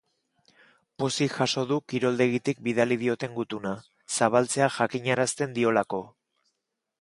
Pozik 1.01 1.33
jaso 1.41 1.65
du 1.71 1.77
kiroldegitik 1.93 2.63
bidali 2.69 2.97
dioten 3.03 3.37
gutuna, 3.37 3.75
zabaltzea 4.17 4.71
jakinarazten 4.79 5.55
diolako. 5.61 6.03